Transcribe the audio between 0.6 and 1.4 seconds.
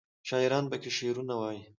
پکې شعرونه